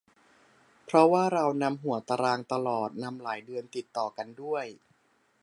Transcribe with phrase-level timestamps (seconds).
[0.85, 4.65] เพราะว่าเรานำหัวตารางตลอด นำหลายเดือนติดต่อกันด้วย